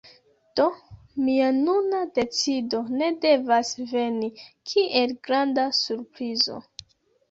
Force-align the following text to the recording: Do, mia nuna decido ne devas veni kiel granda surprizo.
Do, 0.59 0.63
mia 1.25 1.49
nuna 1.57 1.99
decido 2.17 2.81
ne 2.95 3.11
devas 3.29 3.77
veni 3.95 4.35
kiel 4.43 5.19
granda 5.31 5.71
surprizo. 5.87 6.63